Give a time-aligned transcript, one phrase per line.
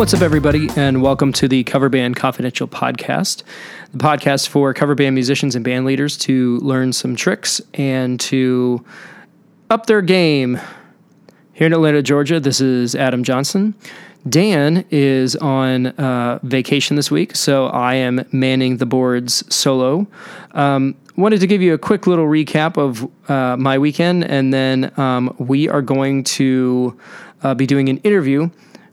[0.00, 3.42] What's up, everybody, and welcome to the Cover Band Confidential podcast,
[3.92, 8.82] the podcast for cover band musicians and band leaders to learn some tricks and to
[9.68, 10.58] up their game.
[11.52, 13.74] Here in Atlanta, Georgia, this is Adam Johnson.
[14.26, 20.06] Dan is on uh, vacation this week, so I am manning the boards solo.
[20.52, 24.98] Um, wanted to give you a quick little recap of uh, my weekend, and then
[24.98, 26.98] um, we are going to
[27.42, 28.48] uh, be doing an interview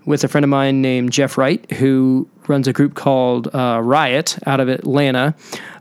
[0.08, 4.40] with a friend of mine named Jeff Wright, who runs a group called uh, Riot
[4.48, 5.36] out of Atlanta,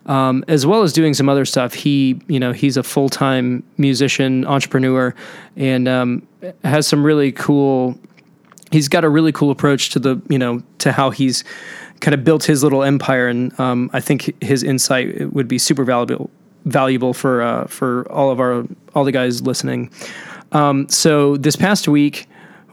[0.07, 1.73] um, as well as doing some other stuff.
[1.73, 5.15] He, you know, he's a full time musician, entrepreneur,
[5.57, 6.27] and um,
[6.65, 7.97] has some really cool.
[8.73, 11.45] He's got a really cool approach to the, you know, to how he's
[12.01, 15.85] kind of built his little empire, and um, I think his insight would be super
[15.85, 16.31] valuable
[16.65, 18.65] valuable for uh, for all of our
[18.97, 19.89] all the guys listening.
[20.51, 22.27] Um, so this past week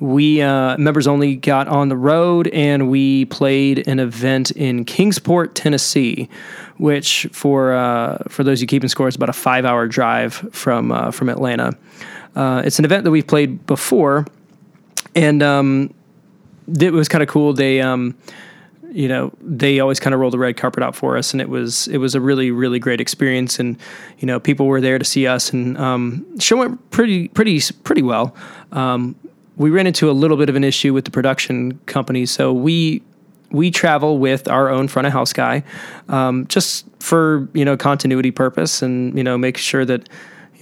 [0.03, 5.55] we uh, members only got on the road and we played an event in Kingsport,
[5.55, 6.28] Tennessee,
[6.75, 10.91] which for uh, for those you keeping score is about a five hour drive from
[10.91, 11.72] uh, from Atlanta.
[12.36, 14.25] Uh, it's an event that we've played before,
[15.16, 15.94] and um,
[16.67, 17.53] it was kind of cool.
[17.53, 18.17] They um,
[18.91, 21.47] you know they always kind of roll the red carpet out for us and it
[21.47, 23.78] was it was a really really great experience and
[24.19, 28.03] you know people were there to see us and um, show went pretty pretty pretty
[28.03, 28.35] well
[28.72, 29.16] um,
[29.58, 32.26] we ran into a little bit of an issue with the production company.
[32.26, 33.04] So we
[33.52, 35.64] we travel with our own front of house guy,
[36.09, 40.09] um, just for you know continuity purpose, and you know make sure that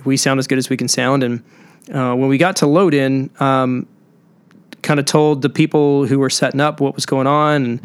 [0.06, 1.24] we sound as good as we can sound.
[1.24, 1.44] And
[1.94, 3.88] uh, when we got to load in, um,
[4.82, 7.82] kind of told the people who were setting up what was going on, and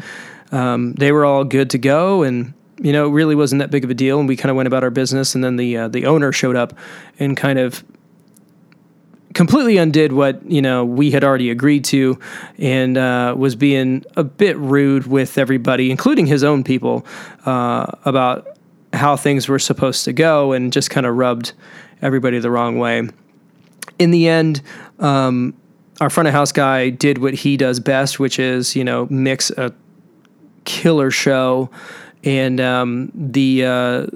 [0.51, 2.23] um, they were all good to go.
[2.23, 4.57] And you know, it really wasn't that big of a deal, and we kind of
[4.57, 5.35] went about our business.
[5.35, 6.73] And then the uh, the owner showed up
[7.17, 7.83] and kind of
[9.37, 12.19] completely undid what you know we had already agreed to,
[12.57, 17.05] and uh, was being a bit rude with everybody, including his own people,
[17.45, 18.57] uh, about
[18.93, 21.53] how things were supposed to go, and just kind of rubbed
[22.01, 23.07] everybody the wrong way.
[23.99, 24.63] In the end,
[24.97, 25.53] um,
[26.01, 29.51] our front of house guy did what he does best, which is you know mix
[29.51, 29.71] a
[30.65, 31.69] killer show,
[32.23, 34.07] and um, the uh,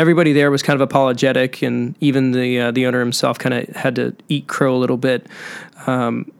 [0.00, 3.68] everybody there was kind of apologetic, and even the uh, the owner himself kind of
[3.76, 5.26] had to eat crow a little bit
[5.86, 6.30] um,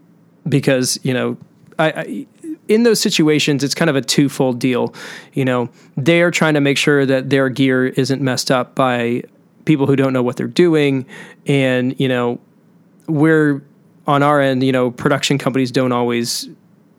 [0.49, 1.37] because you know
[1.79, 2.27] I, I,
[2.69, 4.95] in those situations it's kind of a twofold deal.
[5.35, 9.25] You know, they're trying to make sure that their gear isn't messed up by
[9.67, 11.05] people who don't know what they're doing,
[11.47, 12.41] and you know
[13.07, 13.63] we're
[14.07, 14.65] on our end.
[14.65, 16.49] You know, production companies don't always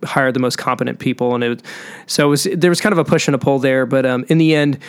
[0.04, 1.64] hire the most competent people, and it
[2.06, 3.86] so it was there was kind of a push and a pull there.
[3.86, 4.80] But um, in the end,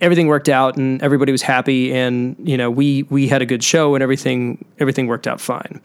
[0.00, 3.62] everything worked out, and everybody was happy, and you know we we had a good
[3.62, 5.80] show, and everything everything worked out fine.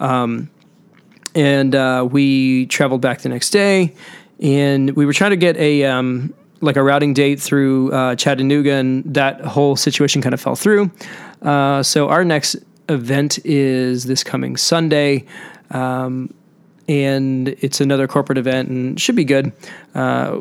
[0.00, 0.50] Um,
[1.34, 3.94] and uh, we traveled back the next day,
[4.40, 8.74] and we were trying to get a um, like a routing date through uh, Chattanooga,
[8.74, 10.90] and that whole situation kind of fell through.
[11.42, 12.56] Uh, so our next
[12.88, 15.24] event is this coming Sunday.
[15.70, 16.32] Um,
[16.88, 19.52] and it's another corporate event and should be good.
[19.94, 20.40] Uh,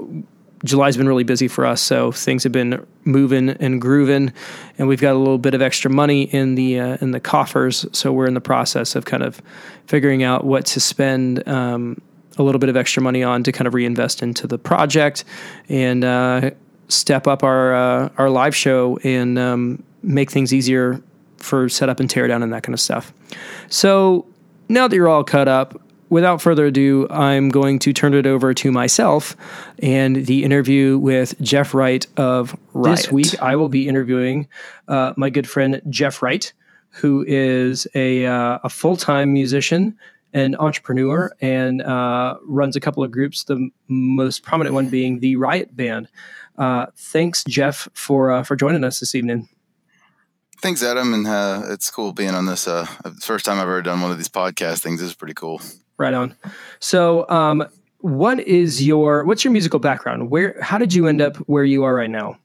[0.64, 4.32] July's been really busy for us, so things have been moving and grooving,
[4.78, 7.86] and we've got a little bit of extra money in the uh, in the coffers.
[7.92, 9.42] So we're in the process of kind of
[9.88, 12.00] figuring out what to spend um,
[12.38, 15.24] a little bit of extra money on to kind of reinvest into the project
[15.70, 16.52] and uh,
[16.90, 21.02] step up our uh, our live show and um, make things easier
[21.38, 23.14] for setup and teardown and that kind of stuff.
[23.70, 24.28] So
[24.70, 28.54] now that you're all cut up, without further ado, I'm going to turn it over
[28.54, 29.36] to myself
[29.82, 32.98] and the interview with Jeff Wright of Riot.
[32.98, 34.48] This week, I will be interviewing
[34.90, 36.52] uh, my good friend Jeff Wright,
[36.90, 39.98] who is a, uh, a full time musician
[40.34, 45.38] and entrepreneur and uh, runs a couple of groups, the most prominent one being the
[45.38, 46.10] Riot Band.
[46.58, 49.48] Uh, thanks, Jeff, for, uh, for joining us this evening.
[50.62, 52.66] Thanks, Adam, and uh, it's cool being on this.
[53.22, 55.00] first time I've ever done one of these podcast things.
[55.00, 55.60] This is pretty cool.
[55.98, 56.36] Right on.
[56.80, 57.68] So, um,
[58.00, 60.30] what is your what's your musical background?
[60.30, 62.38] Where how did you end up where you are right now?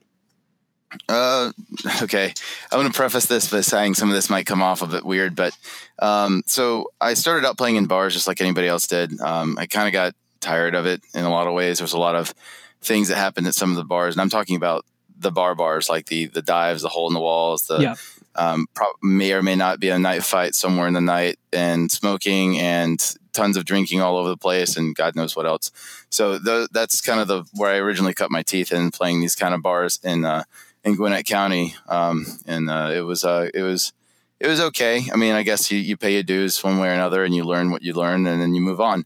[1.09, 1.53] Uh,
[2.03, 2.33] okay.
[2.71, 5.05] I'm going to preface this by saying some of this might come off a bit
[5.05, 5.57] weird, but
[5.99, 9.21] um, so I started out playing in bars just like anybody else did.
[9.21, 11.79] Um, I kind of got tired of it in a lot of ways.
[11.79, 12.33] There's a lot of
[12.81, 14.85] things that happened at some of the bars, and I'm talking about
[15.19, 17.95] the bar bars, like the the dives, the hole in the walls, the yeah.
[18.35, 21.91] um, pro- may or may not be a night fight somewhere in the night, and
[21.91, 25.71] smoking and tons of drinking all over the place and God knows what else.
[26.09, 29.35] So th- that's kind of the where I originally cut my teeth in playing these
[29.35, 30.45] kind of bars in uh,
[30.85, 33.93] in Gwinnett County, um, and uh, it was uh, it was
[34.41, 35.05] it was okay.
[35.13, 37.45] I mean, I guess you, you pay your dues one way or another, and you
[37.45, 39.05] learn what you learn, and then you move on.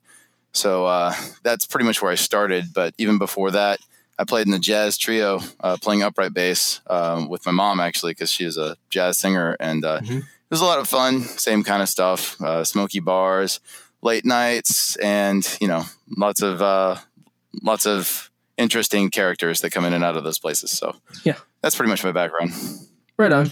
[0.53, 2.73] So uh, that's pretty much where I started.
[2.75, 3.81] But even before that,
[4.20, 8.12] I played in the jazz trio, uh, playing upright bass um, with my mom actually,
[8.12, 10.19] because she is a jazz singer, and uh, mm-hmm.
[10.19, 11.22] it was a lot of fun.
[11.22, 13.61] Same kind of stuff, uh, smoky bars,
[14.02, 15.84] late nights, and you know,
[16.19, 16.96] lots of uh,
[17.62, 20.70] lots of interesting characters that come in and out of those places.
[20.70, 22.52] So yeah, that's pretty much my background.
[23.16, 23.50] Right on.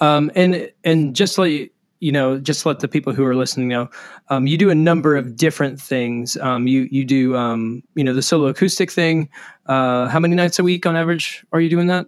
[0.00, 3.88] Um, and and just like you know, just let the people who are listening know,
[4.30, 6.36] um, you do a number of different things.
[6.38, 9.28] Um, you you do um, you know the solo acoustic thing.
[9.66, 12.06] Uh, how many nights a week on average are you doing that?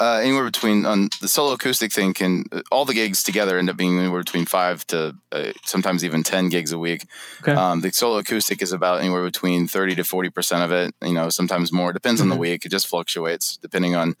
[0.00, 3.76] Uh, anywhere between on the solo acoustic thing can all the gigs together end up
[3.76, 7.04] being anywhere between five to uh, sometimes even ten gigs a week.
[7.42, 7.52] Okay.
[7.52, 10.94] Um, the solo acoustic is about anywhere between thirty to forty percent of it.
[11.02, 11.92] You know, sometimes more.
[11.92, 12.24] Depends mm-hmm.
[12.24, 12.52] on the mm-hmm.
[12.52, 12.64] week.
[12.64, 14.14] It just fluctuates depending on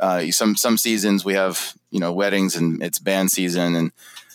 [0.00, 3.92] uh, some some seasons we have you know weddings and it's band season and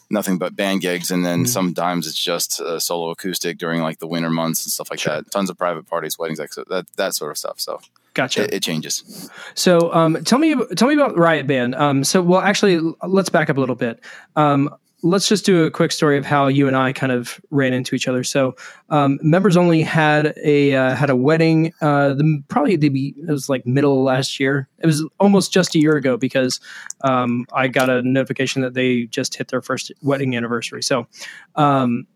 [0.09, 1.47] nothing but band gigs, and then mm-hmm.
[1.47, 5.15] sometimes it's just uh, solo acoustic during like the winter months and stuff like sure.
[5.15, 5.31] that.
[5.31, 7.59] Tons of private parties, weddings, like that that sort of stuff.
[7.59, 7.79] So
[8.15, 8.45] Gotcha.
[8.45, 9.29] It, it changes.
[9.55, 11.75] So, um, tell me, tell me about Riot Band.
[11.75, 13.99] Um, so, well, actually, let's back up a little bit.
[14.37, 14.73] Um,
[15.05, 17.95] let's just do a quick story of how you and I kind of ran into
[17.95, 18.23] each other.
[18.23, 18.55] So,
[18.89, 21.71] um, members only had a uh, had a wedding.
[21.79, 24.67] Uh, the probably the it was like middle last year.
[24.79, 26.59] It was almost just a year ago because
[27.01, 30.81] um, I got a notification that they just hit their first wedding anniversary.
[30.81, 31.07] So,
[31.55, 32.07] um,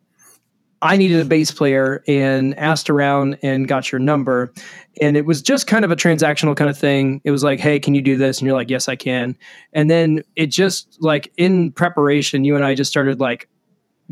[0.82, 4.54] I needed a bass player and asked around and got your number.
[5.02, 7.22] And it was just kind of a transactional kind of thing.
[7.24, 8.40] It was like, hey, can you do this?
[8.40, 9.38] And you're like, yes, I can.
[9.74, 13.50] And then it just like in preparation, you and I just started like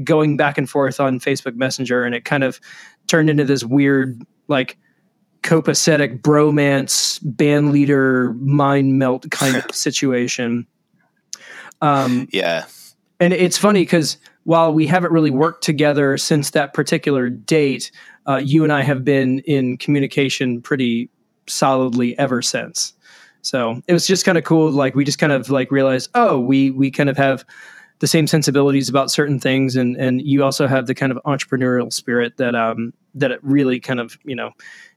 [0.04, 2.04] going back and forth on Facebook Messenger.
[2.04, 2.60] And it kind of
[3.08, 4.78] turned into this weird, like,
[5.44, 10.68] copacetic bromance band leader mind melt kind of situation.
[11.82, 12.66] Um, yeah.
[13.20, 14.18] And it's funny because
[14.48, 17.92] while we haven't really worked together since that particular date,
[18.30, 21.10] uh, you and I have been in communication pretty
[21.48, 22.94] solidly ever since.
[23.42, 24.72] So it was just kind of cool.
[24.72, 27.44] Like we just kind of like realized, oh, we we kind of have
[28.00, 31.92] the same sensibilities about certain things, and and you also have the kind of entrepreneurial
[31.92, 34.52] spirit that um that it really kind of you know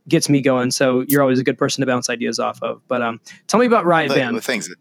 [0.07, 0.71] gets me going.
[0.71, 2.83] So you're always a good person to bounce ideas off of.
[2.87, 4.37] But um, tell me about Riot Band.
[4.37, 4.81] The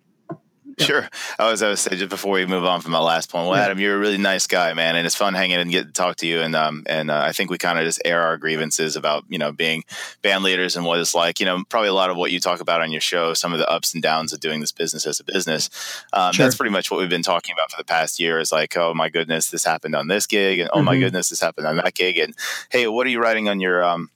[0.79, 1.07] Sure.
[1.37, 3.47] I was, I was say just before we move on from my last point.
[3.47, 3.65] Well, yeah.
[3.65, 6.17] Adam, you're a really nice guy, man, and it's fun hanging and get to talk
[6.17, 6.41] to you.
[6.41, 9.37] And um, and uh, I think we kind of just air our grievances about you
[9.37, 9.83] know being
[10.21, 11.39] band leaders and what it's like.
[11.39, 13.59] You know, probably a lot of what you talk about on your show, some of
[13.59, 15.69] the ups and downs of doing this business as a business.
[16.13, 16.45] Um, sure.
[16.45, 18.39] That's pretty much what we've been talking about for the past year.
[18.39, 20.85] Is like, oh my goodness, this happened on this gig, and oh mm-hmm.
[20.85, 22.33] my goodness, this happened on that gig, and
[22.69, 24.09] hey, what are you writing on your um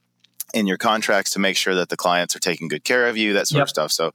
[0.53, 3.33] in your contracts to make sure that the clients are taking good care of you,
[3.33, 3.63] that sort yep.
[3.63, 3.91] of stuff.
[3.91, 4.13] So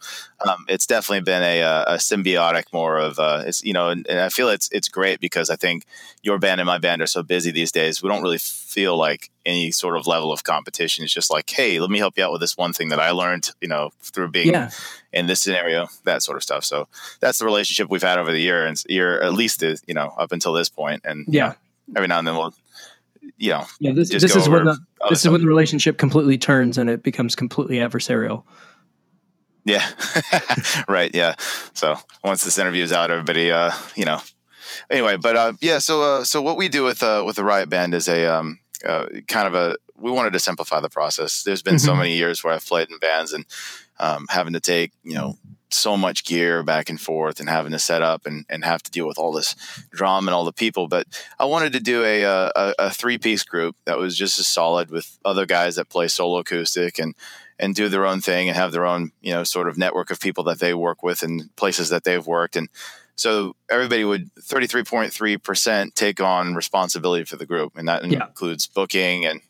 [0.49, 4.21] um, it's definitely been a, a symbiotic more of uh, it's you know, and, and,
[4.21, 5.85] I feel it's it's great because I think
[6.23, 8.03] your band and my band are so busy these days.
[8.03, 11.05] We don't really feel like any sort of level of competition.
[11.05, 13.11] It's just like, hey, let me help you out with this one thing that I
[13.11, 14.71] learned, you know, through being yeah.
[15.13, 16.65] in this scenario, that sort of stuff.
[16.65, 16.87] So
[17.21, 20.31] that's the relationship we've had over the year and year at least you know up
[20.31, 21.03] until this point.
[21.05, 21.47] And yeah.
[21.47, 21.57] You know,
[21.97, 22.55] every now and then we'll
[23.37, 26.79] you know, yeah, this, this is when the this is when the relationship completely turns
[26.79, 28.45] and it becomes completely adversarial.
[29.65, 29.87] Yeah,
[30.89, 31.15] right.
[31.15, 31.35] Yeah.
[31.75, 34.21] So once this interview is out, everybody, uh, you know,
[34.91, 35.79] anyway, but uh, yeah.
[35.79, 38.61] So uh, so what we do with uh, with the Riot Band is a um,
[38.87, 41.43] uh, kind of a we wanted to simplify the process.
[41.43, 41.87] There's been mm-hmm.
[41.87, 43.45] so many years where I've played in bands and
[44.01, 45.37] um, having to take you know
[45.71, 48.91] so much gear back and forth and having to set up and, and have to
[48.91, 49.55] deal with all this
[49.91, 50.89] drama and all the people.
[50.89, 51.07] But
[51.39, 54.49] I wanted to do a, uh, a, a three piece group that was just as
[54.49, 57.15] solid with other guys that play solo acoustic and,
[57.59, 60.21] and do their own thing and have their own, you know, sort of network of
[60.21, 62.57] people that they work with and places that they've worked.
[62.57, 62.69] And
[63.17, 67.77] so everybody would 33.3% take on responsibility for the group.
[67.77, 68.27] And that yeah.
[68.27, 69.41] includes booking and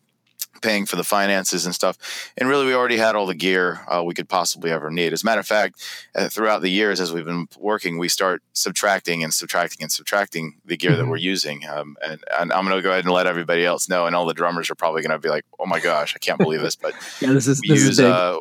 [0.61, 2.33] paying for the finances and stuff.
[2.37, 5.13] And really, we already had all the gear uh, we could possibly ever need.
[5.13, 5.83] As a matter of fact,
[6.15, 10.61] uh, throughout the years as we've been working, we start subtracting and subtracting and subtracting
[10.65, 11.01] the gear mm-hmm.
[11.01, 11.67] that we're using.
[11.69, 14.07] Um, and, and, I'm going to go ahead and let everybody else know.
[14.07, 16.39] And all the drummers are probably going to be like, "Oh my gosh, I can't
[16.39, 18.01] believe this!" But yeah, this is this use, is.
[18.01, 18.39] Uh,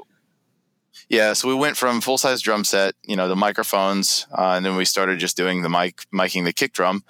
[1.09, 4.65] yeah, so we went from full size drum set, you know, the microphones, uh, and
[4.65, 7.03] then we started just doing the mic, miking the kick drum,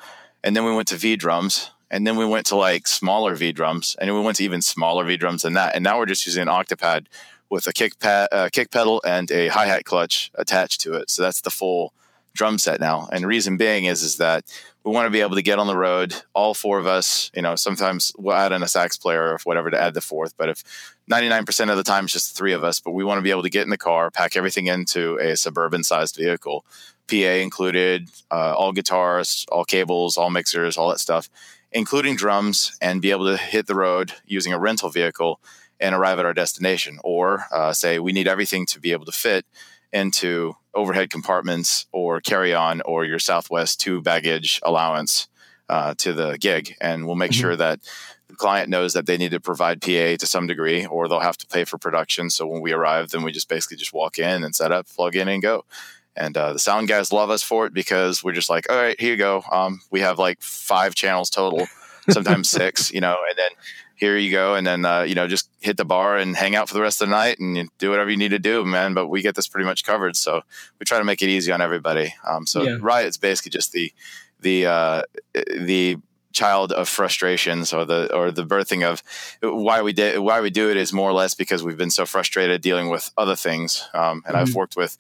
[0.44, 3.52] and then we went to V drums and then we went to like smaller V
[3.52, 5.76] drums, and we went to even smaller V drums than that.
[5.76, 7.06] And now we're just using an octapad
[7.50, 11.10] with a kick pad, uh, kick pedal, and a hi hat clutch attached to it.
[11.10, 11.94] So that's the full
[12.34, 13.10] drum set now.
[13.12, 14.44] And reason being is is that
[14.84, 17.32] we want to be able to get on the road, all four of us.
[17.34, 20.34] You know, sometimes we'll add in a sax player or whatever to add the fourth.
[20.38, 20.64] But if
[21.12, 23.32] 99% of the time it's just the three of us, but we want to be
[23.32, 26.64] able to get in the car, pack everything into a suburban sized vehicle,
[27.10, 31.30] PA included, uh, all guitars, all cables, all mixers, all that stuff
[31.72, 35.40] including drums, and be able to hit the road using a rental vehicle
[35.80, 37.00] and arrive at our destination.
[37.04, 39.46] Or uh, say we need everything to be able to fit
[39.94, 45.28] into overhead compartments or carry on or your Southwest two baggage allowance
[45.70, 46.76] uh, to the gig.
[46.80, 47.42] And we'll make mm-hmm.
[47.42, 47.80] sure that
[48.28, 51.38] the client knows that they need to provide PA to some degree or they'll have
[51.38, 52.30] to pay for production.
[52.30, 55.16] So when we arrive, then we just basically just walk in and set up, plug
[55.16, 55.66] in, and go.
[56.18, 59.00] And uh, the sound guys love us for it because we're just like, all right,
[59.00, 59.44] here you go.
[59.52, 61.68] Um, we have like five channels total,
[62.10, 63.52] sometimes six, you know, and then
[63.98, 66.68] here you go, and then uh, you know just hit the bar and hang out
[66.68, 68.94] for the rest of the night and do whatever you need to do, man.
[68.94, 70.42] But we get this pretty much covered, so
[70.80, 72.14] we try to make it easy on everybody.
[72.28, 72.78] Um, so yeah.
[72.80, 73.92] right, it's basically just the
[74.40, 75.02] the uh,
[75.34, 75.98] the
[76.32, 79.02] child of frustrations or the or the birthing of
[79.42, 82.06] why we did why we do it is more or less because we've been so
[82.06, 83.90] frustrated dealing with other things.
[83.96, 84.36] Um, and mm-hmm.
[84.36, 84.98] I've worked with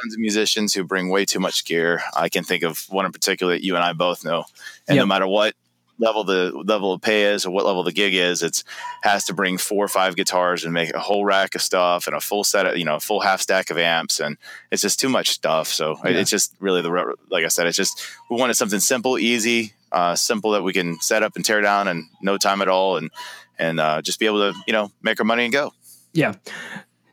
[0.00, 2.02] tons of musicians who bring way too much gear.
[2.14, 4.44] I can think of one in particular that you and I both know.
[4.88, 5.02] And yep.
[5.02, 5.54] no matter what
[5.98, 8.64] level the level of pay is or what level the gig is, it's
[9.02, 12.16] has to bring four or five guitars and make a whole rack of stuff and
[12.16, 14.36] a full set of you know a full half stack of amps and
[14.70, 15.68] it's just too much stuff.
[15.68, 16.12] So yeah.
[16.12, 20.14] it's just really the like I said, it's just we wanted something simple, easy, uh,
[20.16, 23.10] simple that we can set up and tear down in no time at all and
[23.58, 25.72] and uh, just be able to you know make our money and go.
[26.12, 26.34] Yeah.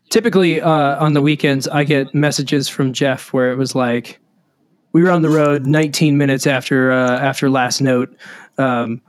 [0.10, 4.20] Typically uh, on the weekends, I get messages from Jeff where it was like,
[4.92, 8.16] we were on the road 19 minutes after uh, after last note.
[8.58, 9.02] Um,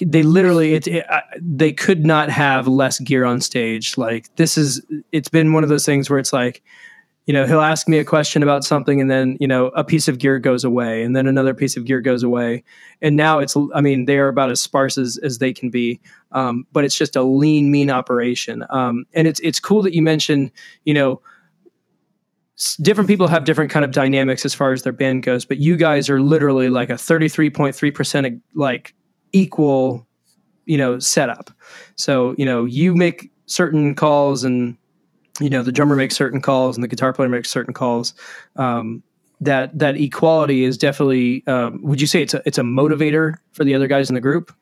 [0.00, 1.06] they literally it, it,
[1.40, 3.96] they could not have less gear on stage.
[3.96, 6.62] Like this is it's been one of those things where it's like
[7.26, 10.08] you know he'll ask me a question about something and then you know a piece
[10.08, 12.64] of gear goes away and then another piece of gear goes away.
[13.00, 16.00] And now it's i mean they are about as sparse as, as they can be
[16.32, 18.64] um, but it's just a lean mean operation.
[18.70, 20.50] Um, and it's it's cool that you mentioned
[20.84, 21.20] you know
[22.80, 25.76] different people have different kind of dynamics as far as their band goes but you
[25.76, 28.94] guys are literally like a 33.3% like
[29.32, 30.06] equal
[30.66, 31.50] you know setup.
[31.96, 34.76] So you know you make certain calls and
[35.42, 38.14] you know the drummer makes certain calls and the guitar player makes certain calls
[38.56, 39.02] um,
[39.40, 43.64] that that equality is definitely um, would you say it's a it's a motivator for
[43.64, 44.54] the other guys in the group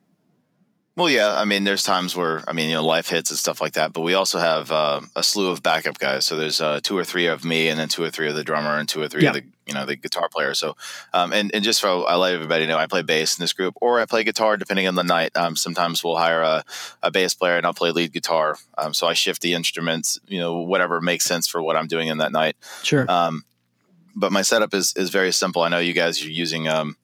[1.01, 1.35] well, yeah.
[1.35, 3.95] I mean, there's times where I mean, you know, life hits and stuff like that.
[3.95, 6.27] But we also have uh, a slew of backup guys.
[6.27, 8.45] So there's uh, two or three of me, and then two or three of the
[8.45, 9.31] drummer, and two or three yeah.
[9.31, 10.53] of the you know the guitar player.
[10.53, 10.77] So,
[11.15, 13.75] um, and and just so I let everybody know, I play bass in this group,
[13.81, 15.35] or I play guitar depending on the night.
[15.37, 16.65] Um, sometimes we'll hire a,
[17.03, 18.59] a bass player, and I'll play lead guitar.
[18.77, 22.09] Um, so I shift the instruments, you know, whatever makes sense for what I'm doing
[22.09, 22.57] in that night.
[22.83, 23.11] Sure.
[23.11, 23.45] Um,
[24.15, 25.63] but my setup is is very simple.
[25.63, 26.97] I know you guys are using um,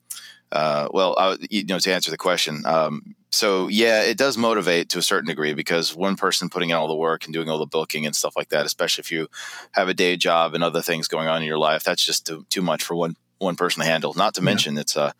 [0.51, 4.89] uh, well, I, you know, to answer the question, um, so yeah, it does motivate
[4.89, 7.59] to a certain degree because one person putting in all the work and doing all
[7.59, 9.27] the booking and stuff like that, especially if you
[9.73, 12.45] have a day job and other things going on in your life, that's just too,
[12.49, 14.13] too much for one one person to handle.
[14.13, 14.45] Not to yeah.
[14.45, 15.13] mention, it's a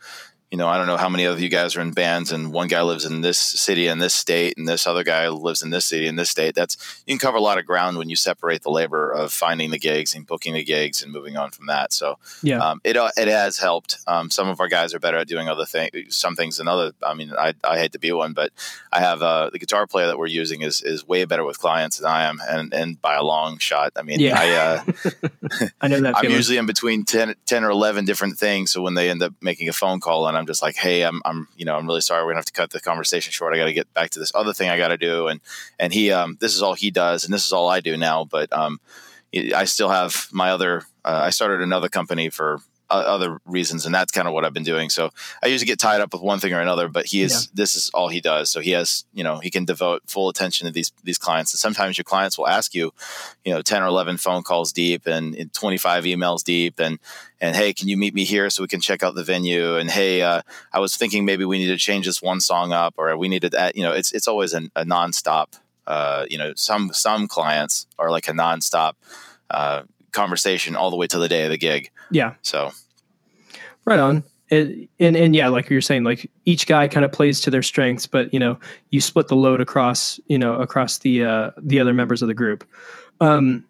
[0.51, 2.70] you know, I don't know how many of you guys are in bands, and one
[2.70, 5.86] guy lives in this city and this state, and this other guy lives in this
[5.86, 6.56] city and this state.
[6.56, 9.72] That's you can cover a lot of ground when you separate the labor of finding
[9.72, 11.92] the gigs and booking the gigs and moving on from that.
[11.92, 13.98] So, yeah, um, it uh, it has helped.
[14.08, 16.94] Um, some of our guys are better at doing other things, some things than other.
[17.04, 18.54] I mean, I, I hate to be one, but
[18.94, 21.98] I have uh, the guitar player that we're using is is way better with clients
[21.98, 23.92] than I am, and and by a long shot.
[23.98, 24.39] I mean, yeah.
[24.39, 24.84] I uh,
[25.82, 26.16] I know that.
[26.18, 29.34] I'm usually in between 10, 10 or eleven different things, so when they end up
[29.42, 32.01] making a phone call and I'm just like, hey, I'm, I'm, you know, I'm really
[32.01, 32.24] sorry.
[32.24, 33.53] We're gonna have to cut the conversation short.
[33.53, 35.27] I got to get back to this other thing I got to do.
[35.27, 35.41] And
[35.79, 38.25] and he, um, this is all he does, and this is all I do now.
[38.25, 38.79] But um,
[39.34, 40.84] I still have my other.
[41.03, 44.63] Uh, I started another company for other reasons, and that's kind of what I've been
[44.63, 44.89] doing.
[44.89, 45.10] So
[45.44, 47.51] I usually get tied up with one thing or another, but he is yeah.
[47.53, 48.50] this is all he does.
[48.50, 51.53] So he has you know he can devote full attention to these these clients.
[51.53, 52.94] And sometimes your clients will ask you,
[53.44, 57.00] you know, ten or eleven phone calls deep and twenty five emails deep, and
[57.39, 59.75] and hey, can you meet me here so we can check out the venue?
[59.75, 60.41] And hey, uh,
[60.74, 63.51] I was thinking maybe we need to change this one song up, or we needed
[63.51, 63.75] that.
[63.75, 65.60] You know, it's it's always an, a nonstop.
[65.86, 68.94] Uh, you know, some some clients are like a nonstop.
[69.50, 71.92] Uh, conversation all the way to the day of the gig.
[72.12, 72.36] Yeah.
[72.42, 72.72] So,
[73.86, 74.24] right on.
[74.50, 77.64] It, and and yeah, like you're saying, like each guy kind of plays to their
[77.64, 78.58] strengths, but you know,
[78.92, 82.34] you split the load across, you know, across the uh, the other members of the
[82.34, 82.66] group.
[83.20, 83.66] Um,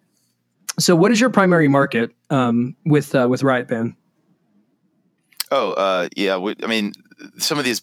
[0.78, 3.96] so, what is your primary market um, with uh, with Riot Band?
[5.50, 6.36] Oh, uh, yeah.
[6.36, 6.92] We, I mean,
[7.38, 7.82] some of these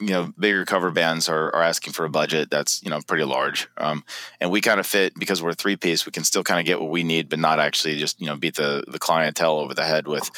[0.00, 3.24] you know bigger cover bands are, are asking for a budget that's you know pretty
[3.24, 3.68] large.
[3.76, 4.04] Um,
[4.40, 6.66] and we kind of fit because we're a three piece we can still kind of
[6.66, 9.74] get what we need but not actually just you know beat the the clientele over
[9.74, 10.30] the head with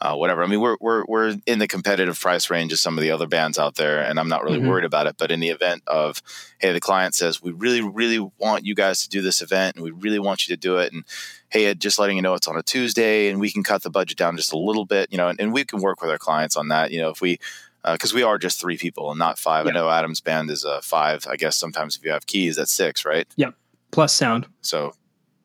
[0.00, 0.44] uh, whatever.
[0.44, 3.26] I mean we're, we're we're in the competitive price range of some of the other
[3.26, 4.68] bands out there and i'm not really mm-hmm.
[4.68, 5.16] worried about it.
[5.18, 6.22] But in the event of
[6.58, 9.84] hey the client says we really really want you guys to do this event and
[9.84, 11.04] we really want you to do it and
[11.48, 14.16] hey just letting you know it's on a tuesday and we can cut the budget
[14.16, 16.56] down just a little bit you know and, and we can work with our clients
[16.56, 16.92] on that.
[16.92, 17.40] You know if we
[17.84, 19.66] because uh, we are just three people and not five.
[19.66, 21.26] I know Adam's band is uh, five.
[21.28, 23.26] I guess sometimes if you have keys, that's six, right?
[23.36, 23.54] Yep.
[23.90, 24.46] Plus sound.
[24.60, 24.92] So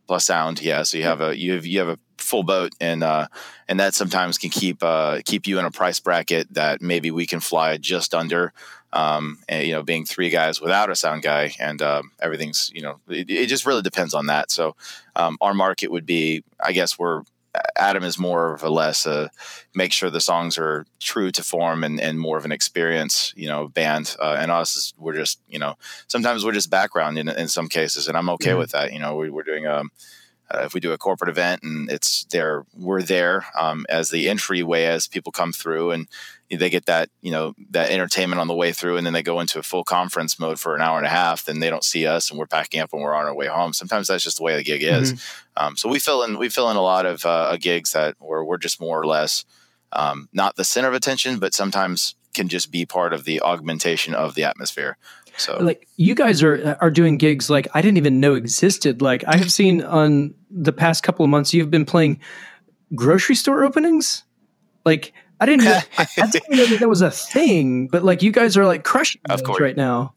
[0.08, 0.84] plus sound, yeah.
[0.84, 3.28] So you have a you have you have a full boat, and uh,
[3.68, 7.25] and that sometimes can keep uh, keep you in a price bracket that maybe we
[7.25, 8.54] can fly just under.
[8.92, 12.84] Um, and, you know, being three guys without a sound guy, and um, everything's you
[12.84, 14.52] know, it, it, just really depends on that.
[14.52, 14.75] So
[15.16, 17.24] um, our market would be, I guess, we're
[17.75, 19.29] Adam is more of a less a
[19.75, 23.48] make sure the songs are true to form and, and more of an experience, you
[23.48, 24.15] know, band.
[24.19, 25.75] Uh, and us, we're just, you know,
[26.07, 28.60] sometimes we're just background in, in some cases, and I'm okay mm-hmm.
[28.60, 28.93] with that.
[28.93, 29.91] You know, we, are doing um,
[30.51, 34.29] uh, if we do a corporate event and it's there, we're there um, as the
[34.29, 36.07] entryway as people come through and
[36.57, 39.39] they get that you know that entertainment on the way through, and then they go
[39.39, 41.45] into a full conference mode for an hour and a half.
[41.45, 43.74] Then they don't see us, and we're packing up and we're on our way home.
[43.74, 45.13] Sometimes that's just the way the gig is.
[45.13, 45.43] Mm-hmm.
[45.55, 48.43] Um, so we fill in we fill in a lot of uh, gigs that where
[48.43, 49.45] we're just more or less
[49.91, 54.15] um, not the center of attention, but sometimes can just be part of the augmentation
[54.15, 54.98] of the atmosphere.
[55.38, 59.01] So like you guys are are doing gigs like I didn't even know existed.
[59.01, 62.19] Like I have seen on the past couple of months you've been playing
[62.95, 64.24] grocery store openings.
[64.86, 68.22] Like I didn't know, I, I didn't know that that was a thing, but like
[68.22, 69.60] you guys are like crushing of course.
[69.60, 70.13] right now.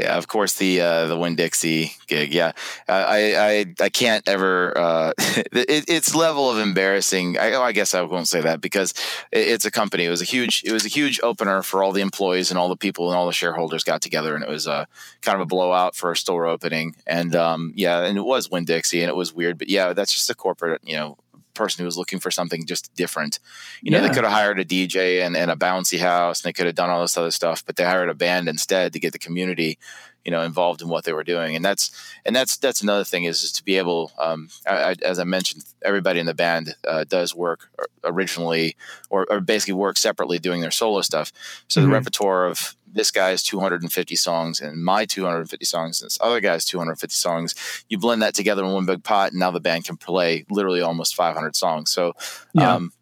[0.00, 2.32] Yeah, of course the uh, the Winn Dixie gig.
[2.32, 2.52] Yeah,
[2.88, 4.76] I, I I can't ever.
[4.76, 7.38] Uh, it, it's level of embarrassing.
[7.38, 8.94] I, oh, I guess I won't say that because
[9.30, 10.06] it, it's a company.
[10.06, 10.62] It was a huge.
[10.64, 13.26] It was a huge opener for all the employees and all the people and all
[13.26, 14.88] the shareholders got together, and it was a
[15.20, 16.96] kind of a blowout for a store opening.
[17.06, 19.58] And um, yeah, and it was Winn Dixie, and it was weird.
[19.58, 21.18] But yeah, that's just a corporate, you know,
[21.54, 23.38] person who was looking for something just different.
[23.82, 24.08] You know, yeah.
[24.08, 26.74] they could have hired a DJ and, and a bouncy house and they could have
[26.74, 29.78] done all this other stuff, but they hired a band instead to get the community,
[30.24, 31.56] you know, involved in what they were doing.
[31.56, 31.90] And that's,
[32.24, 35.24] and that's, that's another thing is, is to be able, um, I, I, as I
[35.24, 37.70] mentioned, everybody in the band uh, does work
[38.04, 38.76] originally
[39.08, 41.32] or, or, basically work separately doing their solo stuff.
[41.68, 41.90] So mm-hmm.
[41.90, 46.64] the repertoire of this guy's 250 songs and my 250 songs and this other guy's
[46.64, 47.84] 250 songs.
[47.88, 50.80] You blend that together in one big pot, and now the band can play literally
[50.80, 51.90] almost 500 songs.
[51.90, 52.14] So,
[52.54, 52.74] yeah.
[52.74, 52.92] um,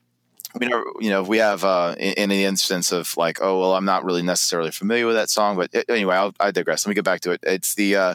[0.58, 3.74] we know, you know, we have uh, in, in, the instance of like, oh, well,
[3.74, 6.86] I'm not really necessarily familiar with that song, but anyway, I'll, I digress.
[6.86, 7.40] Let me get back to it.
[7.42, 8.14] It's the uh,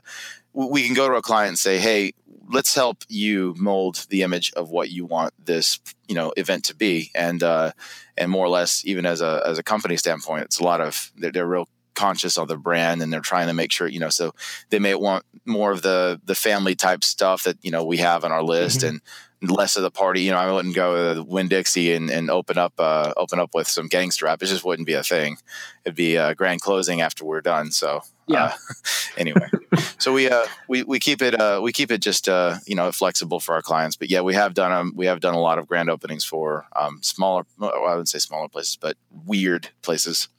[0.53, 2.13] we can go to a client and say, hey,
[2.49, 6.75] let's help you mold the image of what you want this you know event to
[6.75, 7.71] be and uh
[8.17, 11.11] and more or less even as a as a company standpoint it's a lot of
[11.17, 14.09] they're, they're real conscious of the brand and they're trying to make sure you know
[14.09, 14.33] so
[14.69, 18.23] they may want more of the the family type stuff that you know we have
[18.23, 18.89] on our list mm-hmm.
[18.89, 19.01] and
[19.47, 20.21] less of the party.
[20.21, 23.51] You know, I wouldn't go to Winn Dixie and, and open up uh, open up
[23.53, 24.41] with some gangster rap.
[24.41, 25.37] It just wouldn't be a thing.
[25.85, 27.71] It'd be a grand closing after we're done.
[27.71, 28.45] So yeah.
[28.45, 28.53] Uh,
[29.17, 29.49] anyway,
[29.97, 32.91] so we uh we, we keep it uh we keep it just uh you know
[32.91, 33.95] flexible for our clients.
[33.95, 36.65] But yeah, we have done um we have done a lot of grand openings for
[36.75, 40.29] um smaller well, I wouldn't say smaller places, but weird places.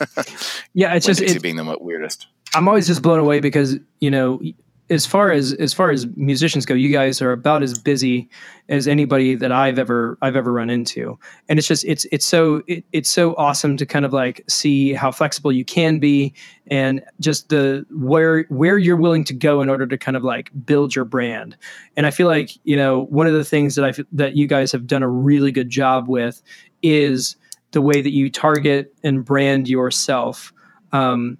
[0.74, 2.26] yeah, it's just it, being the weirdest.
[2.54, 4.40] I'm always just blown away because you know
[4.88, 8.28] as far as as far as musicians go, you guys are about as busy
[8.68, 11.18] as anybody that I've ever I've ever run into,
[11.48, 14.92] and it's just it's it's so it, it's so awesome to kind of like see
[14.92, 16.32] how flexible you can be,
[16.68, 20.50] and just the where where you're willing to go in order to kind of like
[20.64, 21.56] build your brand.
[21.96, 24.70] And I feel like you know one of the things that I that you guys
[24.70, 26.40] have done a really good job with
[26.82, 27.36] is
[27.72, 30.52] the way that you target and brand yourself.
[30.92, 31.38] Um,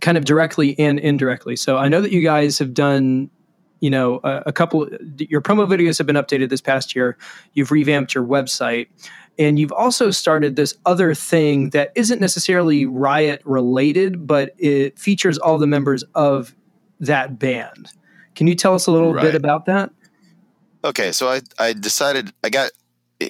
[0.00, 1.56] kind of directly and indirectly.
[1.56, 3.30] So I know that you guys have done,
[3.80, 4.88] you know, a, a, couple.
[5.18, 7.16] Your promo videos have been updated this past year.
[7.52, 8.88] You've revamped your website,
[9.38, 15.38] and you've also started this other thing that isn't necessarily Riot related, but it features
[15.38, 16.54] all the members of
[17.00, 17.88] that band.
[18.34, 19.22] Can you tell us a little right.
[19.22, 19.90] bit about that?
[20.84, 22.70] Okay, so I I decided I got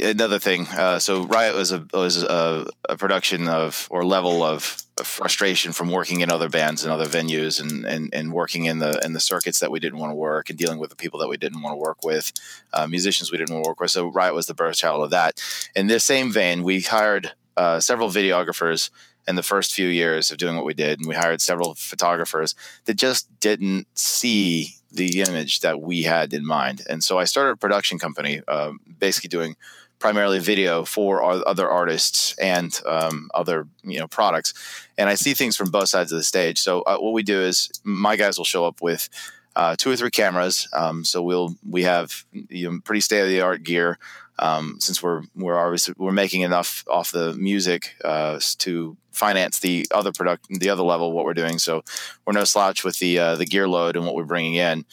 [0.00, 0.66] another thing.
[0.68, 5.90] Uh, so Riot was a was a, a, production of or level of, frustration from
[5.90, 9.20] working in other bands and other venues and, and and working in the in the
[9.20, 11.62] circuits that we didn't want to work and dealing with the people that we didn't
[11.62, 12.33] want to work with,
[12.72, 13.90] uh, musicians we didn't want to work with.
[13.90, 15.42] So Riot was the birth child of that.
[15.74, 18.90] In this same vein, we hired uh, several videographers
[19.26, 22.55] in the first few years of doing what we did, and we hired several photographers
[22.85, 26.83] that just didn't see the image that we had in mind.
[26.88, 29.57] And so I started a production company, uh, basically doing
[30.03, 34.53] primarily video for other artists and um, other you know products.
[34.99, 36.59] And i see things from both sides of the stage.
[36.59, 39.09] So uh, what we do is my guys will show up with
[39.55, 40.67] uh, two or three cameras.
[40.73, 43.99] Um, so we'll we have you know, pretty state of the art gear.
[44.41, 49.87] Um, since we're we're obviously we're making enough off the music uh, to finance the
[49.95, 51.61] other product the other level of what we're doing.
[51.61, 51.85] So
[52.27, 54.85] we're no slouch with the uh, the gear load and what we're bringing in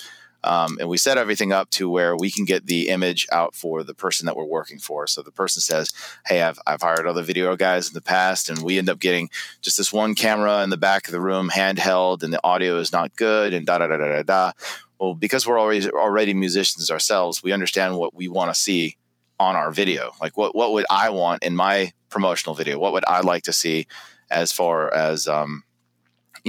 [0.44, 3.84] Um, and we set everything up to where we can get the image out for
[3.84, 5.08] the person that we're working for.
[5.08, 5.94] So the person says,
[6.26, 9.30] Hey, I've, I've hired other video guys in the past, and we end up getting
[9.62, 12.92] just this one camera in the back of the room, handheld, and the audio is
[12.92, 14.52] not good, and da da da da da da.
[15.00, 18.98] Well, because we're already already musicians ourselves, we understand what we want to see
[19.40, 20.12] on our video.
[20.22, 22.78] Like what what would I want in my promotional video?
[22.78, 23.88] What would I like to see
[24.30, 25.64] as far as um,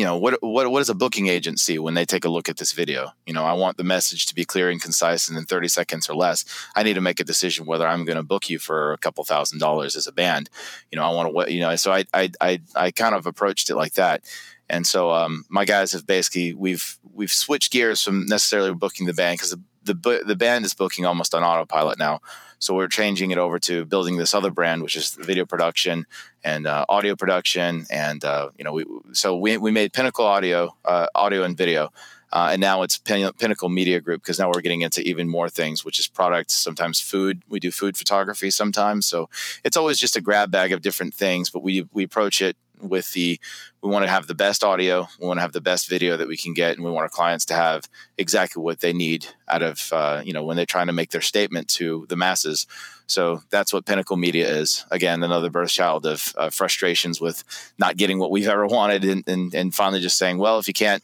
[0.00, 2.48] you know what what what does a booking agent see when they take a look
[2.48, 3.12] at this video?
[3.26, 6.08] You know i want the message to be clear and concise and in 30 seconds
[6.08, 8.94] or less i need to make a decision whether i'm going to book you for
[8.94, 10.48] a couple thousand dollars as a band.
[10.90, 13.68] You know i want to you know so i i i, I kind of approached
[13.68, 14.24] it like that.
[14.70, 19.12] And so um, my guys have basically we've we've switched gears from necessarily booking the
[19.12, 19.54] band because
[19.94, 22.20] the the band is booking almost on autopilot now
[22.60, 26.06] so we're changing it over to building this other brand, which is video production
[26.44, 27.86] and uh, audio production.
[27.90, 31.90] And uh, you know, we so we we made Pinnacle Audio, uh, audio and video.
[32.32, 35.48] Uh, and now it's Pin- Pinnacle Media Group because now we're getting into even more
[35.48, 37.42] things, which is products, sometimes food.
[37.48, 39.28] We do food photography sometimes, so
[39.64, 41.48] it's always just a grab bag of different things.
[41.50, 43.38] But we we approach it with the
[43.82, 46.28] we want to have the best audio, we want to have the best video that
[46.28, 47.88] we can get, and we want our clients to have
[48.18, 51.20] exactly what they need out of uh, you know when they're trying to make their
[51.20, 52.66] statement to the masses.
[53.06, 54.84] So that's what Pinnacle Media is.
[54.90, 57.42] Again, another birth child of uh, frustrations with
[57.78, 60.74] not getting what we've ever wanted, and, and and finally just saying, well, if you
[60.74, 61.02] can't,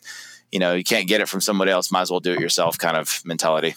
[0.52, 2.78] you know, you can't get it from somebody else, might as well do it yourself,
[2.78, 3.74] kind of mentality.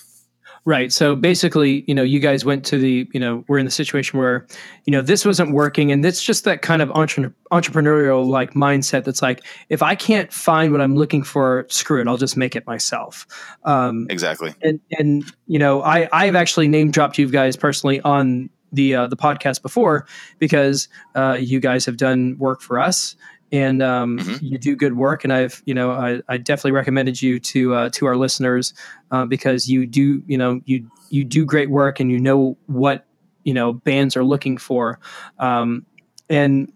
[0.69, 0.93] Right.
[0.93, 4.19] So basically, you know, you guys went to the, you know, we're in the situation
[4.19, 4.45] where,
[4.85, 5.91] you know, this wasn't working.
[5.91, 10.31] And it's just that kind of entre- entrepreneurial like mindset that's like, if I can't
[10.31, 13.25] find what I'm looking for, screw it, I'll just make it myself.
[13.63, 14.53] Um, exactly.
[14.61, 19.07] And, and, you know, I, I've actually name dropped you guys personally on the, uh,
[19.07, 20.05] the podcast before
[20.37, 23.15] because uh, you guys have done work for us
[23.51, 24.45] and um, mm-hmm.
[24.45, 25.23] you do good work.
[25.23, 28.73] And I've, you know, I, I definitely recommended you to uh, to our listeners
[29.11, 33.05] uh, because you do, you know, you you do great work and you know what
[33.43, 34.99] you know bands are looking for,
[35.39, 35.85] um,
[36.29, 36.71] and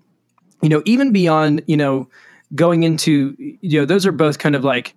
[0.61, 2.09] you know even beyond you know
[2.55, 4.95] going into you know those are both kind of like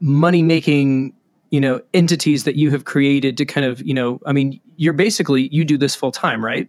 [0.00, 1.12] money making
[1.50, 4.92] you know entities that you have created to kind of you know I mean you're
[4.92, 6.68] basically you do this full time right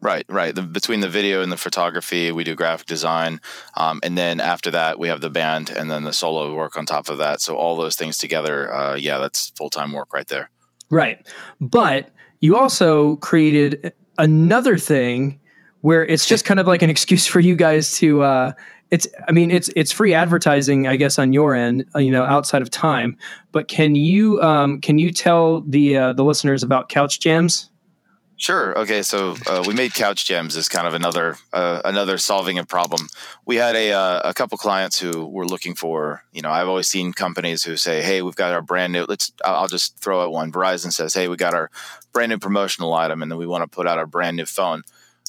[0.00, 0.54] Right, right.
[0.54, 3.40] The, between the video and the photography, we do graphic design,
[3.76, 6.86] um, and then after that, we have the band and then the solo work on
[6.86, 7.40] top of that.
[7.40, 10.50] So all those things together, uh, yeah, that's full time work right there.
[10.88, 11.26] Right,
[11.60, 15.40] but you also created another thing
[15.80, 18.22] where it's just kind of like an excuse for you guys to.
[18.22, 18.52] Uh,
[18.90, 22.24] it's, I mean, it's it's free advertising, I guess, on your end, uh, you know,
[22.24, 23.18] outside of time.
[23.52, 27.68] But can you um, can you tell the uh, the listeners about Couch Jams?
[28.40, 28.78] Sure.
[28.78, 29.02] Okay.
[29.02, 33.08] So uh, we made couch gems as kind of another uh, another solving a problem.
[33.44, 36.22] We had a uh, a couple clients who were looking for.
[36.32, 39.32] You know, I've always seen companies who say, "Hey, we've got our brand new." Let's.
[39.44, 40.52] I'll just throw out one.
[40.52, 41.68] Verizon says, "Hey, we got our
[42.12, 44.82] brand new promotional item, and then we want to put out our brand new phone."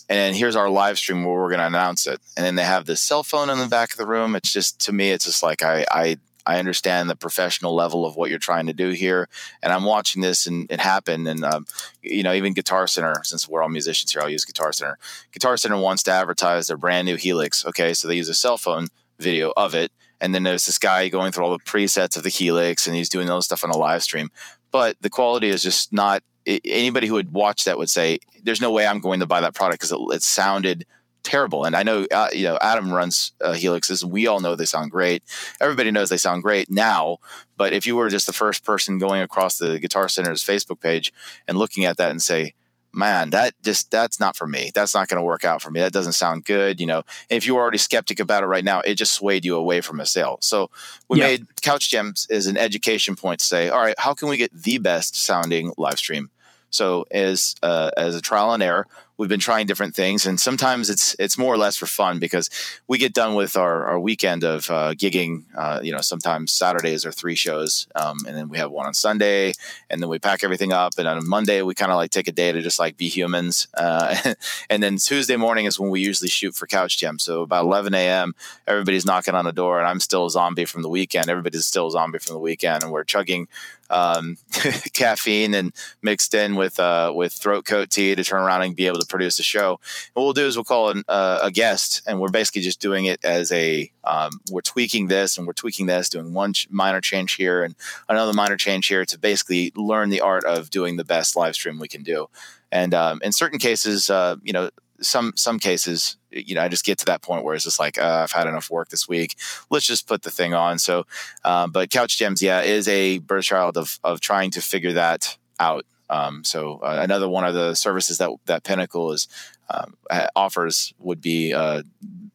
[0.07, 2.19] And here's our live stream where we're going to announce it.
[2.37, 4.35] And then they have this cell phone in the back of the room.
[4.35, 8.15] It's just to me, it's just like I I I understand the professional level of
[8.15, 9.29] what you're trying to do here,
[9.61, 11.27] and I'm watching this and it happen.
[11.27, 11.65] And um,
[12.01, 14.97] you know, even Guitar Center, since we're all musicians here, I'll use Guitar Center.
[15.31, 17.65] Guitar Center wants to advertise their brand new Helix.
[17.65, 18.87] Okay, so they use a cell phone
[19.19, 22.29] video of it, and then there's this guy going through all the presets of the
[22.29, 24.31] Helix, and he's doing all this stuff on a live stream.
[24.71, 26.23] But the quality is just not.
[26.45, 29.53] Anybody who would watch that would say, "There's no way I'm going to buy that
[29.53, 30.85] product because it, it sounded."
[31.23, 31.65] Terrible.
[31.65, 34.03] And I know, uh, you know, Adam runs uh, Helixes.
[34.03, 35.23] We all know they sound great.
[35.59, 37.17] Everybody knows they sound great now.
[37.57, 41.13] But if you were just the first person going across the Guitar Center's Facebook page
[41.47, 42.53] and looking at that and say,
[42.93, 44.71] man, that just that's not for me.
[44.73, 45.79] That's not going to work out for me.
[45.79, 46.79] That doesn't sound good.
[46.79, 49.55] You know, if you were already skeptic about it right now, it just swayed you
[49.55, 50.37] away from a sale.
[50.41, 50.69] So
[51.07, 51.27] we yeah.
[51.27, 54.53] made Couch Gems as an education point to say, all right, how can we get
[54.53, 56.29] the best sounding live stream?
[56.71, 58.87] So as uh, as a trial and error,
[59.19, 62.49] we've been trying different things, and sometimes it's it's more or less for fun because
[62.87, 65.43] we get done with our, our weekend of uh, gigging.
[65.55, 68.93] Uh, you know, sometimes Saturdays are three shows, um, and then we have one on
[68.93, 69.53] Sunday,
[69.89, 70.93] and then we pack everything up.
[70.97, 73.67] And on Monday, we kind of like take a day to just like be humans.
[73.73, 74.15] Uh,
[74.69, 77.19] and then Tuesday morning is when we usually shoot for Couch Gem.
[77.19, 78.33] So about 11 a.m.,
[78.65, 81.29] everybody's knocking on the door, and I'm still a zombie from the weekend.
[81.29, 83.49] Everybody's still a zombie from the weekend, and we're chugging
[83.89, 84.37] um,
[84.93, 88.87] caffeine and mixed in with uh, with throat coat tea to turn around and be
[88.87, 89.79] able to produce a show.
[90.13, 93.05] What we'll do is we'll call an, uh, a guest, and we're basically just doing
[93.05, 97.35] it as a um, we're tweaking this and we're tweaking this, doing one minor change
[97.35, 97.75] here and
[98.07, 101.79] another minor change here to basically learn the art of doing the best live stream
[101.79, 102.27] we can do.
[102.71, 104.69] And um, in certain cases, uh, you know,
[105.01, 107.97] some some cases, you know, I just get to that point where it's just like
[107.97, 109.35] uh, I've had enough work this week.
[109.69, 110.79] Let's just put the thing on.
[110.79, 111.05] So,
[111.43, 115.37] uh, but Couch Gems, yeah, is a birth child of of trying to figure that
[115.59, 115.85] out.
[116.09, 119.27] Um, so uh, another one of the services that that Pinnacle is
[119.69, 119.95] um,
[120.35, 121.83] offers would be uh,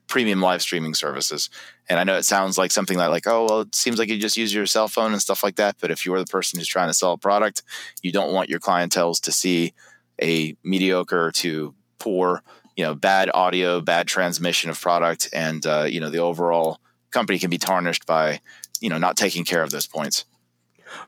[0.06, 1.50] premium live streaming services.
[1.88, 4.18] And I know it sounds like something that like, oh, well, it seems like you
[4.18, 5.76] just use your cell phone and stuff like that.
[5.80, 7.62] But if you're the person who's trying to sell a product,
[8.02, 9.74] you don't want your clientels to see
[10.22, 12.42] a mediocre to poor,
[12.76, 16.80] you know, bad audio, bad transmission of product, and uh, you know the overall
[17.10, 18.40] company can be tarnished by
[18.80, 20.24] you know not taking care of those points.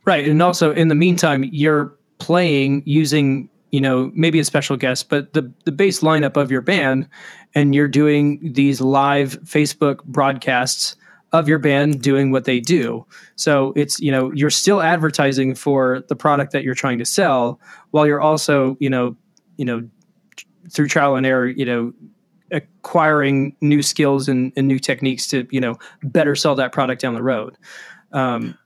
[0.05, 5.09] Right, and also in the meantime, you're playing using you know maybe a special guest,
[5.09, 7.09] but the the base lineup of your band,
[7.55, 10.96] and you're doing these live Facebook broadcasts
[11.33, 13.05] of your band doing what they do.
[13.35, 17.61] So it's, you know, you're still advertising for the product that you're trying to sell
[17.90, 19.16] while you're also, you know,
[19.57, 19.88] you know,
[20.70, 21.92] through trial and error, you know,
[22.50, 27.14] acquiring new skills and, and new techniques to, you know, better sell that product down
[27.14, 27.57] the road.
[28.12, 28.57] Um,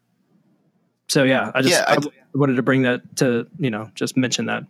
[1.09, 4.17] so yeah, I just yeah, I, I wanted to bring that to, you know, just
[4.17, 4.65] mention that.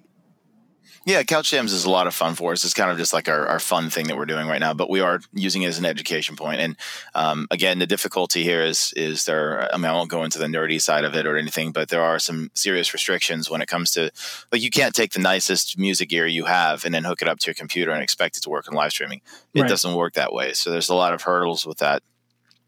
[1.06, 2.62] Yeah, Couch Jams is a lot of fun for us.
[2.62, 4.90] It's kind of just like our, our fun thing that we're doing right now, but
[4.90, 6.60] we are using it as an education point.
[6.60, 6.76] And
[7.14, 9.72] um, again, the difficulty here is is there.
[9.72, 12.02] I mean, I won't go into the nerdy side of it or anything, but there
[12.02, 14.10] are some serious restrictions when it comes to
[14.52, 17.38] like you can't take the nicest music gear you have and then hook it up
[17.40, 19.22] to your computer and expect it to work in live streaming.
[19.54, 19.68] It right.
[19.68, 20.52] doesn't work that way.
[20.52, 22.02] So there's a lot of hurdles with that,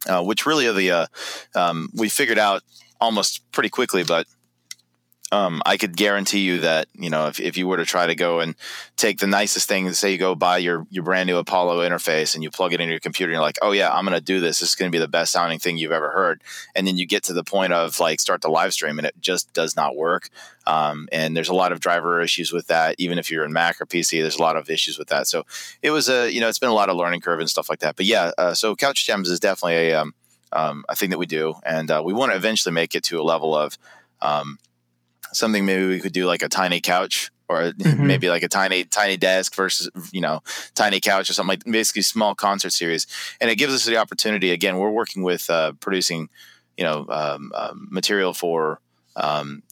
[0.09, 1.07] uh, which really are the uh,
[1.55, 2.63] um, we figured out
[2.99, 4.27] almost pretty quickly, but
[5.33, 8.15] um, I could guarantee you that you know if, if you were to try to
[8.15, 8.55] go and
[8.97, 12.45] take the nicest thing, say you go buy your your brand new Apollo interface and
[12.45, 14.41] you plug it into your computer, and you're like, oh yeah, I'm going to do
[14.41, 14.61] this.
[14.61, 16.43] This is going to be the best sounding thing you've ever heard.
[16.77, 19.15] And then you get to the point of like start to live stream, and it
[19.21, 20.29] just does not work.
[20.67, 22.97] Um, and there's a lot of driver issues with that.
[22.99, 25.27] Even if you're in Mac or PC, there's a lot of issues with that.
[25.27, 25.47] So
[25.81, 27.79] it was a you know it's been a lot of learning curve and stuff like
[27.79, 27.97] that.
[27.97, 30.15] But yeah, uh, so Couch Gems is definitely a um,
[30.53, 33.19] um, a thing that we do, and uh, we want to eventually make it to
[33.19, 33.79] a level of
[34.21, 34.59] um,
[35.33, 38.07] something maybe we could do like a tiny couch or mm-hmm.
[38.07, 40.41] maybe like a tiny tiny desk versus you know
[40.75, 43.07] tiny couch or something like basically small concert series
[43.41, 46.29] and it gives us the opportunity again we're working with uh, producing
[46.77, 48.81] you know um, um, material for
[49.17, 49.63] um,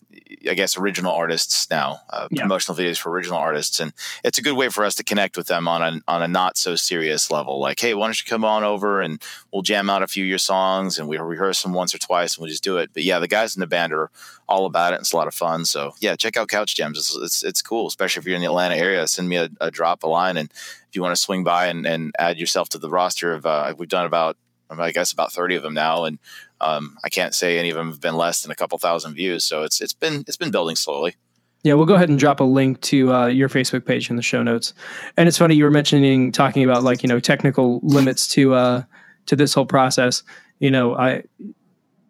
[0.49, 2.43] I guess original artists now, uh, yeah.
[2.43, 3.93] promotional videos for original artists, and
[4.25, 6.57] it's a good way for us to connect with them on a on a not
[6.57, 7.61] so serious level.
[7.61, 10.29] Like, hey, why don't you come on over and we'll jam out a few of
[10.29, 12.91] your songs, and we rehearse them once or twice, and we'll just do it.
[12.93, 14.11] But yeah, the guys in the band are
[14.49, 15.01] all about it.
[15.01, 15.65] It's a lot of fun.
[15.65, 16.99] So yeah, check out Couch Gems.
[16.99, 19.07] It's it's, it's cool, especially if you're in the Atlanta area.
[19.07, 21.87] Send me a, a drop a line, and if you want to swing by and,
[21.87, 24.37] and add yourself to the roster of, uh, we've done about
[24.79, 26.05] I guess about 30 of them now.
[26.05, 26.19] And
[26.61, 29.45] um, I can't say any of them have been less than a couple thousand views.
[29.45, 31.17] So it's, it's been, it's been building slowly.
[31.63, 34.23] Yeah, we'll go ahead and drop a link to uh, your Facebook page in the
[34.23, 34.73] show notes.
[35.17, 38.83] And it's funny you were mentioning talking about like you know technical limits to uh,
[39.27, 40.23] to this whole process.
[40.59, 41.25] You know, I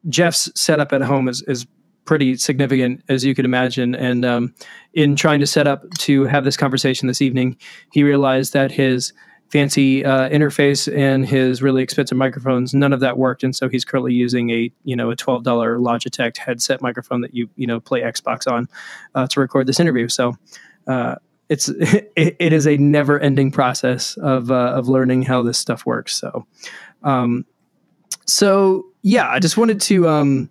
[0.09, 1.67] Jeff's setup at home is is
[2.05, 3.95] pretty significant as you could imagine.
[3.95, 4.55] And um,
[4.95, 7.57] in trying to set up to have this conversation this evening,
[7.93, 9.13] he realized that his
[9.51, 12.73] fancy uh, interface and his really expensive microphones.
[12.73, 15.79] None of that worked, and so he's currently using a you know a twelve dollar
[15.79, 18.69] Logitech headset microphone that you you know play Xbox on
[19.15, 20.09] uh, to record this interview.
[20.09, 20.37] So.
[20.87, 21.17] Uh,
[21.51, 25.85] it's it, it is a never ending process of uh, of learning how this stuff
[25.85, 26.15] works.
[26.15, 26.47] So,
[27.03, 27.45] um,
[28.25, 30.51] so yeah, I just wanted to um,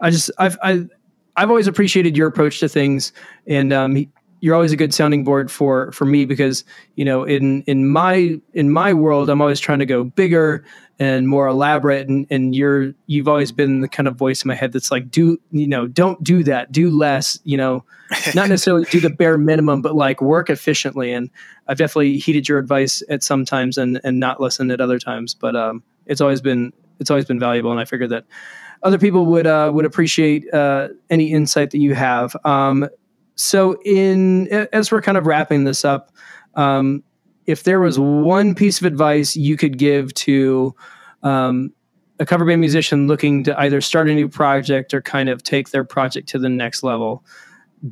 [0.00, 0.86] I just I've I,
[1.36, 3.12] I've always appreciated your approach to things,
[3.46, 4.06] and um,
[4.40, 6.64] you're always a good sounding board for for me because
[6.96, 10.64] you know in in my in my world I'm always trying to go bigger
[10.98, 12.08] and more elaborate.
[12.08, 15.10] And and you're you've always been the kind of voice in my head that's like
[15.10, 16.72] do you know don't do that.
[16.72, 17.84] Do less you know
[18.34, 21.12] not necessarily do the bare minimum but like work efficiently.
[21.12, 21.30] And
[21.68, 25.34] I've definitely heeded your advice at some times and and not listened at other times.
[25.34, 27.70] But um it's always been it's always been valuable.
[27.70, 28.24] And I figured that
[28.82, 32.34] other people would uh, would appreciate uh, any insight that you have.
[32.44, 32.88] Um,
[33.40, 36.12] so, in as we're kind of wrapping this up,
[36.56, 37.02] um,
[37.46, 40.74] if there was one piece of advice you could give to
[41.22, 41.72] um,
[42.18, 45.70] a cover band musician looking to either start a new project or kind of take
[45.70, 47.24] their project to the next level,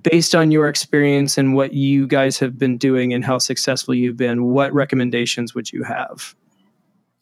[0.03, 4.19] based on your experience and what you guys have been doing and how successful you've
[4.19, 6.35] been, what recommendations would you have?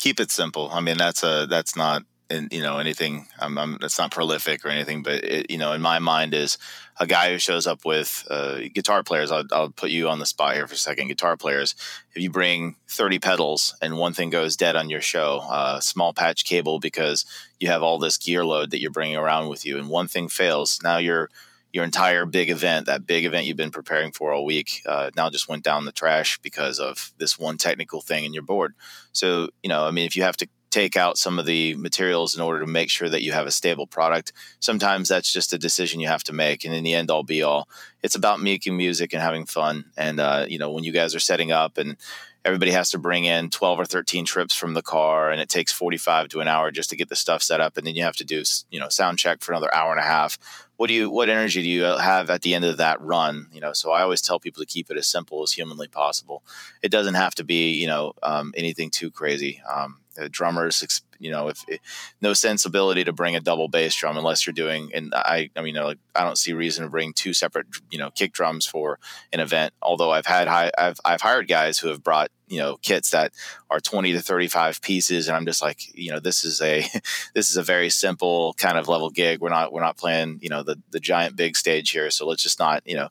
[0.00, 0.68] Keep it simple.
[0.72, 3.26] I mean, that's a that's not in, you know anything.
[3.38, 6.58] I'm, I'm, that's not prolific or anything, but it, you know, in my mind is
[6.98, 9.30] a guy who shows up with uh, guitar players.
[9.30, 11.08] I'll, I'll, put you on the spot here for a second.
[11.08, 11.74] Guitar players,
[12.14, 16.12] if you bring 30 pedals and one thing goes dead on your show, uh, small
[16.12, 17.24] patch cable because
[17.60, 20.28] you have all this gear load that you're bringing around with you, and one thing
[20.28, 21.30] fails, now you're
[21.72, 25.28] your entire big event, that big event you've been preparing for all week, uh, now
[25.28, 28.72] just went down the trash because of this one technical thing in your board.
[29.12, 32.36] So, you know, I mean, if you have to take out some of the materials
[32.36, 34.30] in order to make sure that you have a stable product.
[34.60, 36.66] Sometimes that's just a decision you have to make.
[36.66, 37.66] And in the end all be all,
[38.02, 39.86] it's about making music and having fun.
[39.96, 41.96] And, uh, you know, when you guys are setting up and
[42.44, 45.72] everybody has to bring in 12 or 13 trips from the car and it takes
[45.72, 48.16] 45 to an hour just to get the stuff set up and then you have
[48.16, 50.38] to do you know sound check for another hour and a half
[50.76, 53.48] what do you what energy do you have at the end of that run?
[53.52, 56.42] You know so i always tell people to keep it as simple as humanly possible.
[56.82, 59.62] It doesn't have to be you know um, anything too crazy.
[59.72, 61.80] Um, drummers you know if, if,
[62.20, 65.74] no sensibility to bring a double bass drum unless you're doing and i i mean
[65.74, 68.98] like i don't see reason to bring two separate you know kick drums for
[69.32, 72.76] an event although i've had high, i've i've hired guys who have brought you know
[72.76, 73.32] kits that
[73.70, 76.80] are 20 to 35 pieces and i'm just like you know this is a
[77.34, 79.40] this is a very simple kind of level gig.
[79.40, 82.42] We're not we're not playing you know the the giant big stage here so let's
[82.42, 83.08] just not you know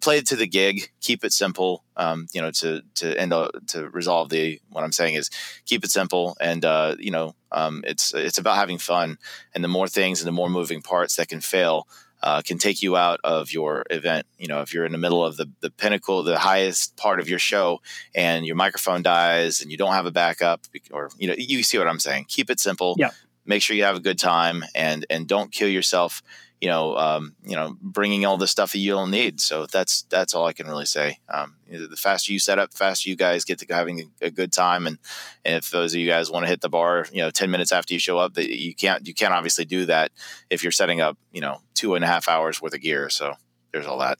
[0.00, 3.32] play to the gig keep it simple um, you know to to end
[3.68, 5.30] to resolve the what i'm saying is
[5.66, 9.18] keep it simple and uh, you know um, it's it's about having fun
[9.54, 11.86] and the more things and the more moving parts that can fail
[12.22, 14.26] uh, can take you out of your event.
[14.38, 17.28] You know, if you're in the middle of the, the pinnacle, the highest part of
[17.28, 17.80] your show,
[18.14, 21.78] and your microphone dies and you don't have a backup, or you know, you see
[21.78, 22.26] what I'm saying.
[22.28, 22.96] Keep it simple.
[22.98, 23.10] Yeah.
[23.46, 26.22] Make sure you have a good time, and and don't kill yourself
[26.60, 29.40] you know, um, you know, bringing all the stuff that you don't need.
[29.40, 31.18] So that's that's all I can really say.
[31.28, 34.30] Um, the faster you set up, the faster you guys get to having a, a,
[34.30, 34.86] good time.
[34.86, 34.98] And,
[35.44, 37.70] and if those of you guys want to hit the bar, you know, ten minutes
[37.70, 40.10] after you show up, that you can't you can't obviously do that
[40.50, 43.08] if you're setting up, you know, two and a half hours worth of gear.
[43.08, 43.34] So
[43.72, 44.18] there's all that.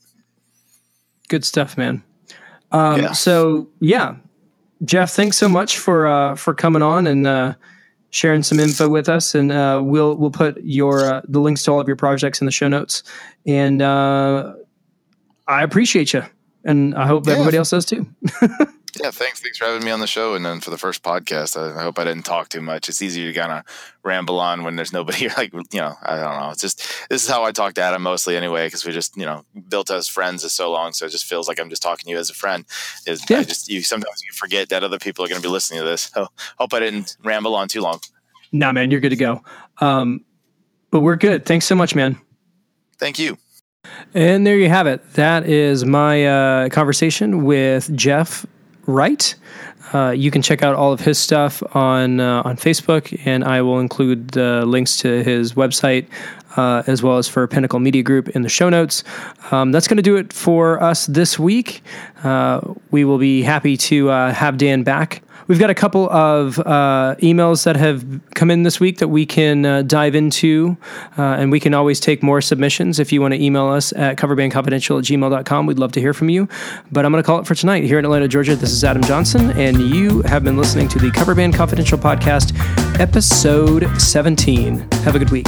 [1.29, 2.05] Good stuff, man.
[2.71, 3.13] Um, yeah.
[3.13, 4.17] So yeah,
[4.85, 7.27] Jeff, thanks so much for uh, for coming on and.
[7.27, 7.55] Uh,
[8.11, 11.73] sharing some info with us, and uh, we'll we'll put your uh, the links to
[11.73, 13.03] all of your projects in the show notes.
[13.47, 14.55] And uh,
[15.47, 16.23] I appreciate you,
[16.65, 17.35] and I hope yeah.
[17.35, 18.07] everybody else does too.
[19.03, 19.41] yeah, thanks.
[19.41, 21.57] Thanks for having me on the show, and then for the first podcast.
[21.57, 22.89] I, I hope I didn't talk too much.
[22.89, 23.65] It's easier to kind of
[24.03, 25.29] ramble on when there's nobody.
[25.39, 26.51] Like you know, I don't know.
[26.51, 26.79] It's just
[27.11, 29.91] this is how I talk to Adam mostly anyway, because we just you know built
[29.91, 32.19] as friends for so long, so it just feels like I'm just talking to you
[32.19, 32.65] as a friend.
[33.07, 33.39] Is yeah.
[33.39, 35.87] I just you sometimes you forget that other people are going to be listening to
[35.87, 36.11] this.
[36.15, 38.01] So hope I didn't ramble on too long.
[38.51, 39.43] Nah, man, you're good to go.
[39.79, 40.25] Um,
[40.91, 41.45] but we're good.
[41.45, 42.19] Thanks so much, man.
[42.99, 43.37] Thank you.
[44.15, 45.13] And there you have it.
[45.15, 48.47] That is my uh, conversation with Jeff
[48.89, 49.37] Wright.
[49.93, 53.63] Uh, you can check out all of his stuff on uh, on Facebook, and I
[53.63, 56.07] will include the links to his website
[56.57, 59.05] uh, as well as for Pinnacle Media Group in the show notes.
[59.51, 61.83] Um, that's going to do it for us this week.
[62.25, 66.59] Uh, we will be happy to uh, have Dan back We've got a couple of
[66.59, 70.77] uh, emails that have come in this week that we can uh, dive into,
[71.17, 74.19] uh, and we can always take more submissions if you want to email us at
[74.19, 75.67] coverbandconfidential at gmail.com.
[75.67, 76.49] We'd love to hear from you.
[76.93, 77.85] But I'm going to call it for tonight.
[77.85, 81.11] Here in Atlanta, Georgia, this is Adam Johnson, and you have been listening to the
[81.11, 82.53] Cover Band Confidential Podcast,
[83.01, 84.81] episode 17.
[85.03, 85.47] Have a good week.